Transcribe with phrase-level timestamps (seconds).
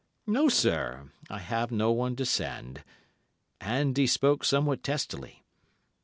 [0.25, 2.83] No, sir, I have no one to send,'
[3.59, 5.43] and he spoke somewhat testily.